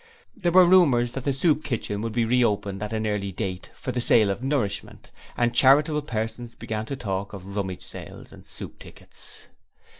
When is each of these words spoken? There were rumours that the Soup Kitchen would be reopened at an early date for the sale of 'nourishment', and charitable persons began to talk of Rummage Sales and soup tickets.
There 0.35 0.51
were 0.51 0.65
rumours 0.65 1.11
that 1.11 1.25
the 1.25 1.31
Soup 1.31 1.63
Kitchen 1.63 2.01
would 2.01 2.13
be 2.13 2.25
reopened 2.25 2.81
at 2.81 2.91
an 2.91 3.05
early 3.05 3.31
date 3.31 3.69
for 3.75 3.91
the 3.91 4.01
sale 4.01 4.31
of 4.31 4.43
'nourishment', 4.43 5.11
and 5.37 5.53
charitable 5.53 6.01
persons 6.01 6.55
began 6.55 6.87
to 6.87 6.95
talk 6.95 7.33
of 7.33 7.55
Rummage 7.55 7.85
Sales 7.85 8.31
and 8.33 8.43
soup 8.43 8.79
tickets. 8.79 9.45